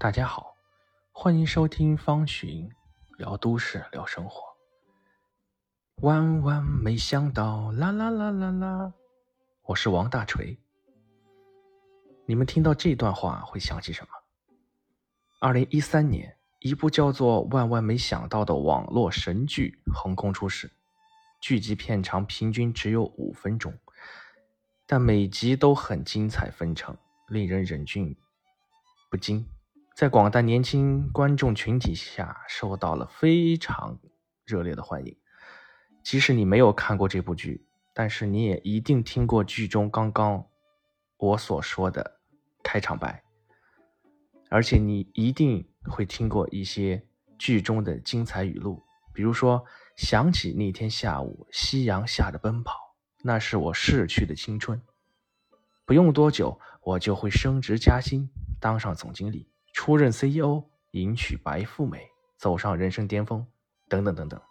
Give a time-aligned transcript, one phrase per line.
[0.00, 0.54] 大家好，
[1.10, 2.70] 欢迎收听方寻
[3.16, 4.44] 聊都市聊生活。
[6.02, 8.92] 万万没想到，啦啦啦啦啦！
[9.64, 10.56] 我是王大锤。
[12.26, 14.10] 你们听到这段话会想起什么？
[15.40, 20.70] 二零一三年，一部叫做《万万没想到》的网络神剧横空出世，
[21.40, 23.76] 剧集片长平均只有五分钟，
[24.86, 26.96] 但每集都很精彩纷呈，
[27.26, 28.16] 令人忍俊
[29.10, 29.44] 不禁。
[29.98, 33.98] 在广大年轻观众群体下，受到了非常
[34.44, 35.16] 热烈的欢迎。
[36.04, 40.46] 即使你没有看过这部剧，但是你也一定听过剧中刚刚
[41.16, 42.20] 我所说的
[42.62, 43.24] 开场白，
[44.48, 47.04] 而且你一定会听过一些
[47.36, 48.80] 剧中的精彩语录，
[49.12, 49.64] 比如说
[49.96, 52.94] 想起那天下午夕阳下的奔跑，
[53.24, 54.80] 那是我逝去的青春。
[55.84, 58.30] 不用多久，我就会升职加薪，
[58.60, 59.50] 当上总经理。
[59.78, 63.46] 出任 CEO，迎娶白富美，走上人生巅峰，
[63.88, 64.42] 等等等等。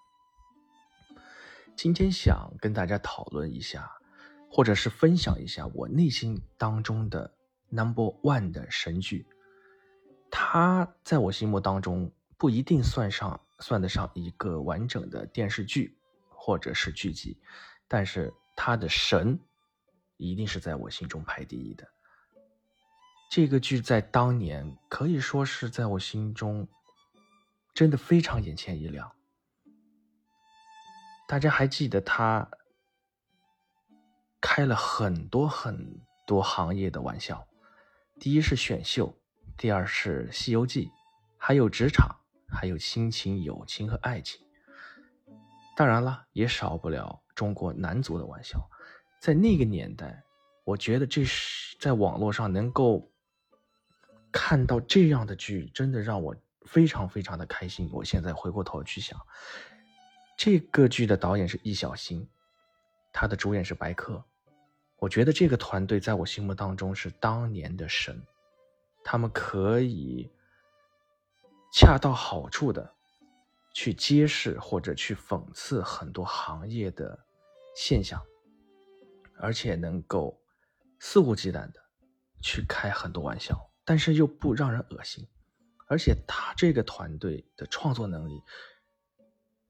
[1.75, 3.91] 今天想跟大家讨论一下，
[4.49, 7.35] 或者是分享一下我内心当中的
[7.67, 9.27] Number One 的神剧。
[10.31, 15.97] 它在我心目当中不一定算上算得上一个完整的电视剧
[16.29, 17.37] 或者是剧集，
[17.89, 19.37] 但是它的神
[20.15, 21.85] 一定是在我心中排第一的。
[23.29, 26.67] 这个剧在当年可以说是在我心中
[27.73, 29.11] 真的非常眼前一亮。
[31.27, 32.49] 大家还记得他
[34.39, 37.45] 开了很多很多行业的玩笑，
[38.17, 39.13] 第一是选秀，
[39.57, 40.85] 第二是《西游记》，
[41.37, 42.15] 还有职场，
[42.47, 44.39] 还有亲情、友情和爱情。
[45.75, 48.67] 当然了，也少不了中国男足的玩笑。
[49.19, 50.23] 在那个年代，
[50.63, 53.11] 我觉得这是在网络上能够。
[54.39, 56.35] 看到这样的剧，真的让我
[56.67, 57.89] 非常非常的开心。
[57.91, 59.19] 我现在回过头去想，
[60.37, 62.29] 这个剧的导演是易小星，
[63.11, 64.23] 他的主演是白客。
[64.97, 68.21] 我觉得这个团队在我心目当中是当年的神，
[69.03, 70.29] 他们可以
[71.73, 72.93] 恰到好处的
[73.73, 77.25] 去揭示或者去讽刺很多行业的
[77.75, 78.23] 现象，
[79.39, 80.39] 而且能够
[80.99, 81.81] 肆无忌惮的
[82.39, 83.59] 去开很多玩笑。
[83.89, 85.25] 但是又不让人恶心，
[85.87, 88.43] 而且他这个团队的创作能力，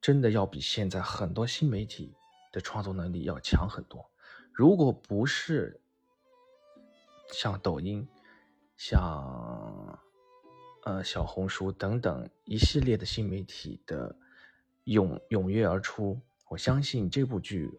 [0.01, 2.15] 真的要比现在很多新媒体
[2.51, 4.09] 的创作能力要强很多。
[4.51, 5.79] 如果不是
[7.31, 8.07] 像抖音、
[8.75, 9.99] 像
[10.83, 14.15] 呃小红书等等一系列的新媒体的
[14.85, 17.69] 涌踊跃而出，我相信这部剧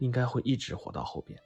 [0.00, 1.38] 应该会一直火到后边。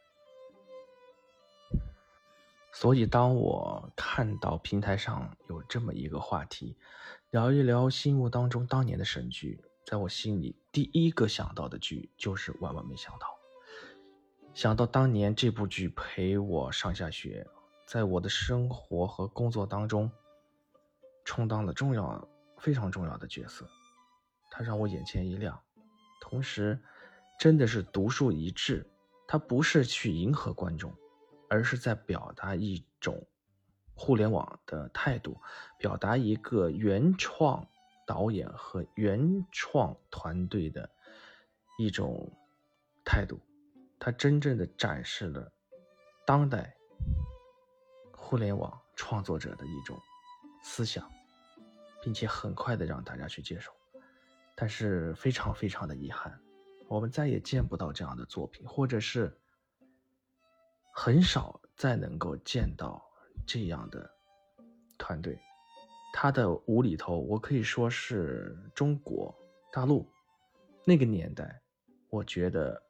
[2.79, 6.77] 所以，当我看到平台上有这么一个话题，
[7.31, 13.27] 聊一聊心目当中当年的神剧，在我心里第一个想到的剧就是《万万没想到》。
[14.53, 17.47] 想到当年这部剧陪我上下学，
[17.87, 20.11] 在我的生活和工作当中
[21.25, 22.29] 充当了重要、
[22.59, 23.67] 非常重要的角色，
[24.51, 25.59] 它让我眼前一亮。
[26.21, 26.79] 同时，
[27.41, 28.87] 真的是独树一帜，
[29.27, 30.95] 它不是去迎合观众。
[31.49, 33.27] 而是在表达一种
[33.95, 35.41] 互联网的态度，
[35.79, 37.67] 表达一个原创
[38.07, 40.91] 导演和原创团队的
[41.79, 42.31] 一种
[43.05, 43.41] 态度。
[43.99, 45.51] 它真正的展示了
[46.27, 46.77] 当代
[48.13, 49.99] 互联网创作者的一种
[50.63, 51.11] 思想，
[52.03, 53.73] 并且很快的让大家去接受。
[54.55, 56.39] 但是非常非常的遗憾，
[56.89, 59.39] 我们再也见不到这样的作品，或者是。
[60.99, 63.05] 很少再能够见到
[63.47, 64.11] 这样的
[64.97, 65.39] 团队，
[66.11, 69.33] 他的无厘头，我可以说是中国
[69.71, 70.09] 大陆
[70.87, 71.61] 那个年代，
[72.09, 72.83] 我觉得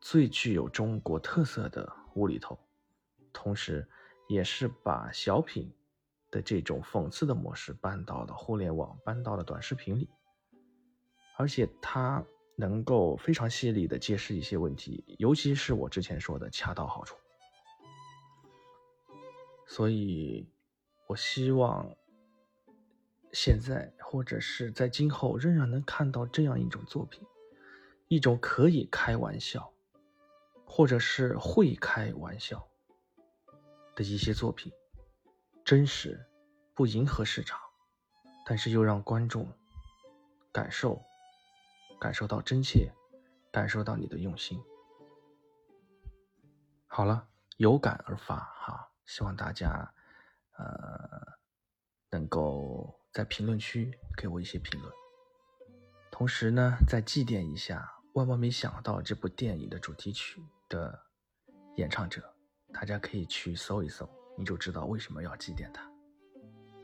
[0.00, 2.58] 最具有中国特色的无厘头，
[3.30, 3.86] 同时，
[4.26, 5.70] 也是把小品
[6.30, 10.08] 的这种讽刺的模式搬到了互联网，搬到了短视频里，
[11.36, 12.24] 而且他
[12.56, 17.14] 能够非常犀利的揭示一些问题，尤其是我之前说的恰到好处。
[19.66, 20.48] 所以，
[21.06, 21.96] 我希望
[23.32, 27.26] 现在或者是在今后，仍然能看到这样一种作品，
[28.08, 29.72] 一种可以开玩笑，
[30.64, 32.68] 或者是会开玩笑
[33.96, 34.72] 的一些作品，
[35.64, 36.26] 真实，
[36.74, 37.58] 不迎合市场，
[38.46, 39.48] 但是又让观众
[40.52, 41.02] 感受，
[41.98, 42.92] 感受到真切，
[43.50, 44.62] 感受到你的用心。
[46.86, 47.26] 好了，
[47.56, 48.90] 有感而发哈。
[49.06, 49.92] 希望大家，
[50.56, 51.38] 呃，
[52.10, 54.92] 能够在评论区给我一些评论。
[56.10, 60.98] 同时呢，再祭奠一下《万万没想到》这部电影的主题曲的
[61.76, 62.22] 演唱者，
[62.72, 64.08] 大家可以去搜一搜，
[64.38, 65.90] 你就知道为什么要祭奠他。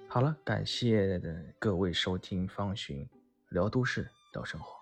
[0.09, 1.21] 好了，感谢
[1.61, 3.09] 各位收听方寻
[3.51, 4.80] 聊都市聊生活。